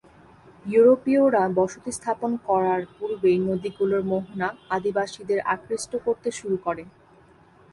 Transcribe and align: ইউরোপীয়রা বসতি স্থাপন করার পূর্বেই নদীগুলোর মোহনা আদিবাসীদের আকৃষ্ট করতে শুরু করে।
ইউরোপীয়রা 0.65 1.43
বসতি 1.57 1.91
স্থাপন 1.91 2.31
করার 2.47 2.81
পূর্বেই 2.95 3.37
নদীগুলোর 3.47 4.03
মোহনা 4.03 4.47
আদিবাসীদের 4.69 5.39
আকৃষ্ট 5.53 5.91
করতে 6.05 6.29
শুরু 6.39 6.57
করে। 6.65 6.83